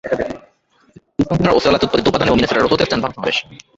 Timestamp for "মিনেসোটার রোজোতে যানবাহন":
2.37-3.13